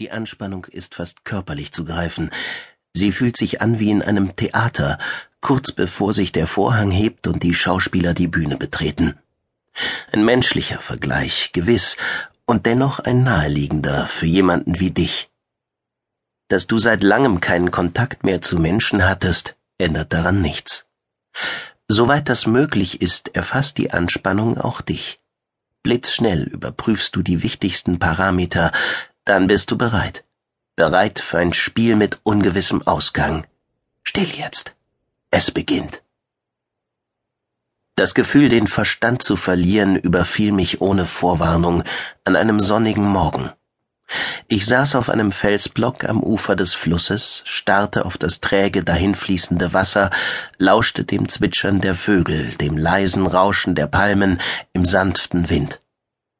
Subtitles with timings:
[0.00, 2.30] Die Anspannung ist fast körperlich zu greifen.
[2.94, 4.98] Sie fühlt sich an wie in einem Theater,
[5.42, 9.18] kurz bevor sich der Vorhang hebt und die Schauspieler die Bühne betreten.
[10.10, 11.98] Ein menschlicher Vergleich, gewiss,
[12.46, 15.28] und dennoch ein naheliegender für jemanden wie dich.
[16.48, 20.86] Dass du seit langem keinen Kontakt mehr zu Menschen hattest, ändert daran nichts.
[21.88, 25.20] Soweit das möglich ist, erfasst die Anspannung auch dich.
[25.82, 28.72] Blitzschnell überprüfst du die wichtigsten Parameter,
[29.30, 30.24] dann bist du bereit.
[30.74, 33.46] Bereit für ein Spiel mit ungewissem Ausgang.
[34.02, 34.74] Still jetzt.
[35.30, 36.02] Es beginnt.
[37.94, 41.84] Das Gefühl, den Verstand zu verlieren, überfiel mich ohne Vorwarnung
[42.24, 43.52] an einem sonnigen Morgen.
[44.48, 50.10] Ich saß auf einem Felsblock am Ufer des Flusses, starrte auf das träge dahinfließende Wasser,
[50.58, 54.40] lauschte dem Zwitschern der Vögel, dem leisen Rauschen der Palmen
[54.72, 55.80] im sanften Wind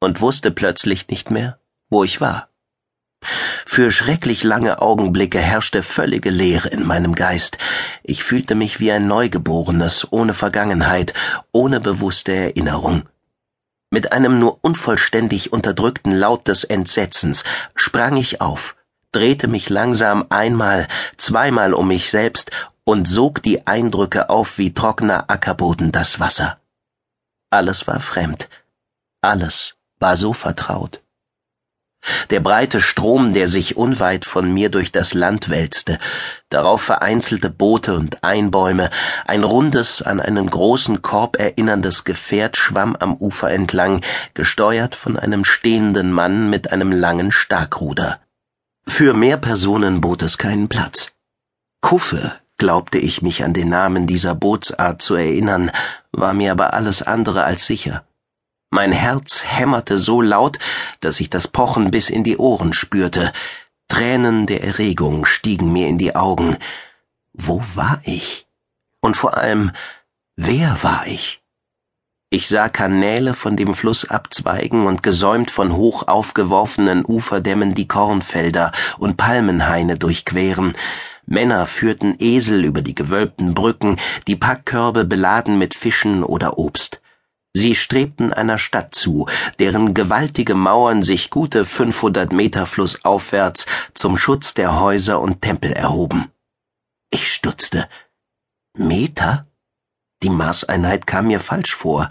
[0.00, 2.49] und wusste plötzlich nicht mehr, wo ich war.
[3.22, 7.58] Für schrecklich lange Augenblicke herrschte völlige Leere in meinem Geist.
[8.02, 11.14] Ich fühlte mich wie ein Neugeborenes, ohne Vergangenheit,
[11.52, 13.08] ohne bewusste Erinnerung.
[13.90, 18.76] Mit einem nur unvollständig unterdrückten Laut des Entsetzens sprang ich auf,
[19.12, 22.50] drehte mich langsam einmal, zweimal um mich selbst
[22.84, 26.58] und sog die Eindrücke auf wie trockener Ackerboden das Wasser.
[27.50, 28.48] Alles war fremd,
[29.20, 31.02] alles war so vertraut.
[32.30, 35.98] Der breite Strom, der sich unweit von mir durch das Land wälzte,
[36.48, 38.90] darauf vereinzelte Boote und Einbäume,
[39.26, 44.00] ein rundes, an einen großen Korb erinnerndes Gefährt schwamm am Ufer entlang,
[44.34, 48.20] gesteuert von einem stehenden Mann mit einem langen Starkruder.
[48.86, 51.12] Für mehr Personen bot es keinen Platz.
[51.80, 55.70] Kuffe, glaubte ich mich an den Namen dieser Bootsart zu erinnern,
[56.12, 58.04] war mir aber alles andere als sicher.
[58.70, 60.60] Mein Herz hämmerte so laut,
[61.00, 63.32] dass ich das Pochen bis in die Ohren spürte.
[63.88, 66.56] Tränen der Erregung stiegen mir in die Augen.
[67.32, 68.46] Wo war ich?
[69.00, 69.72] Und vor allem,
[70.36, 71.42] wer war ich?
[72.32, 78.70] Ich sah Kanäle von dem Fluss abzweigen und gesäumt von hoch aufgeworfenen Uferdämmen die Kornfelder
[78.98, 80.76] und Palmenhaine durchqueren.
[81.26, 83.96] Männer führten Esel über die gewölbten Brücken,
[84.28, 87.00] die Packkörbe beladen mit Fischen oder Obst.
[87.52, 89.26] Sie strebten einer Stadt zu,
[89.58, 96.30] deren gewaltige Mauern sich gute 500 Meter flussaufwärts zum Schutz der Häuser und Tempel erhoben.
[97.10, 97.88] Ich stutzte.
[98.76, 99.46] Meter?
[100.22, 102.08] Die Maßeinheit kam mir falsch vor.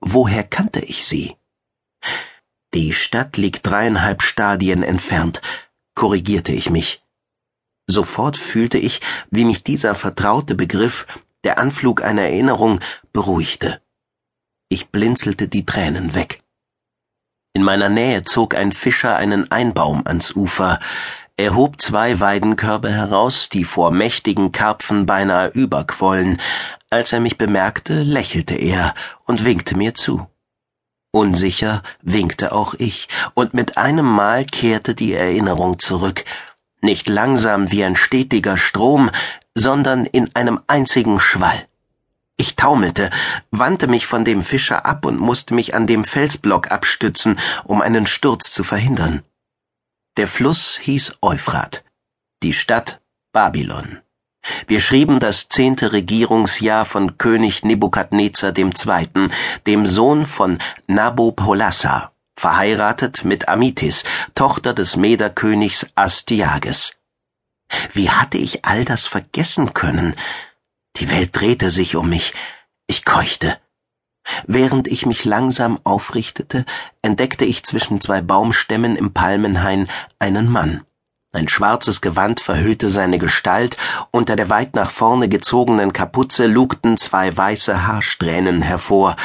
[0.00, 1.36] Woher kannte ich sie?
[2.74, 5.40] Die Stadt liegt dreieinhalb Stadien entfernt,
[5.94, 7.00] korrigierte ich mich.
[7.86, 9.00] Sofort fühlte ich,
[9.30, 11.06] wie mich dieser vertraute Begriff,
[11.44, 12.80] der Anflug einer Erinnerung,
[13.12, 13.80] beruhigte.
[14.72, 16.40] Ich blinzelte die Tränen weg.
[17.52, 20.80] In meiner Nähe zog ein Fischer einen Einbaum ans Ufer.
[21.36, 26.40] Er hob zwei Weidenkörbe heraus, die vor mächtigen Karpfen beinahe überquollen.
[26.88, 28.94] Als er mich bemerkte, lächelte er
[29.26, 30.26] und winkte mir zu.
[31.10, 36.24] Unsicher winkte auch ich, und mit einem Mal kehrte die Erinnerung zurück,
[36.80, 39.10] nicht langsam wie ein stetiger Strom,
[39.54, 41.62] sondern in einem einzigen Schwall.
[42.42, 43.10] Ich taumelte,
[43.52, 48.04] wandte mich von dem Fischer ab und musste mich an dem Felsblock abstützen, um einen
[48.04, 49.22] Sturz zu verhindern.
[50.16, 51.84] Der Fluss hieß Euphrat,
[52.42, 53.00] die Stadt
[53.30, 54.00] Babylon.
[54.66, 59.28] Wir schrieben das zehnte Regierungsjahr von König Nebukadnezar II.,
[59.68, 60.58] dem Sohn von
[60.88, 64.02] Nabopolassar, verheiratet mit Amitis,
[64.34, 66.98] Tochter des Mederkönigs Astyages.
[67.92, 70.16] Wie hatte ich all das vergessen können?
[70.96, 72.32] Die Welt drehte sich um mich.
[72.86, 73.58] Ich keuchte.
[74.46, 76.64] Während ich mich langsam aufrichtete,
[77.02, 79.88] entdeckte ich zwischen zwei Baumstämmen im Palmenhain
[80.18, 80.84] einen Mann.
[81.32, 83.78] Ein schwarzes Gewand verhüllte seine Gestalt,
[84.10, 89.16] unter der weit nach vorne gezogenen Kapuze lugten zwei weiße Haarsträhnen hervor.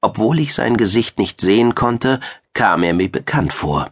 [0.00, 2.20] Obwohl ich sein Gesicht nicht sehen konnte,
[2.54, 3.90] kam er mir bekannt vor.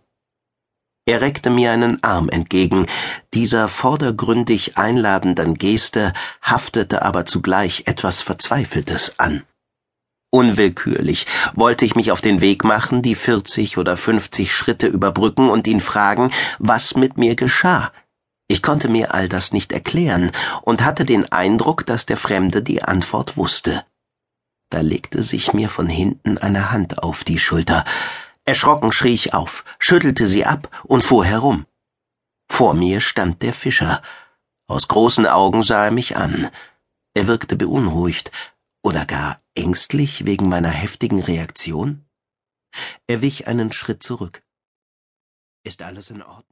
[1.11, 2.87] Er reckte mir einen Arm entgegen,
[3.35, 9.43] dieser vordergründig einladenden Geste haftete aber zugleich etwas Verzweifeltes an.
[10.31, 15.67] Unwillkürlich wollte ich mich auf den Weg machen, die vierzig oder fünfzig Schritte überbrücken und
[15.67, 16.31] ihn fragen,
[16.61, 17.91] was mit mir geschah.
[18.47, 20.31] Ich konnte mir all das nicht erklären
[20.63, 23.85] und hatte den Eindruck, dass der Fremde die Antwort wusste.
[24.71, 27.85] Da legte sich mir von hinten eine Hand auf die Schulter.
[28.51, 31.67] Erschrocken schrie ich auf, schüttelte sie ab und fuhr herum.
[32.51, 34.03] Vor mir stand der Fischer.
[34.67, 36.51] Aus großen Augen sah er mich an.
[37.15, 38.33] Er wirkte beunruhigt
[38.83, 42.05] oder gar ängstlich wegen meiner heftigen Reaktion.
[43.07, 44.43] Er wich einen Schritt zurück.
[45.63, 46.43] Ist alles in Ordnung?